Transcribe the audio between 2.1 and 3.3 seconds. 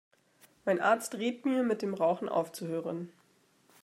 aufzuhören.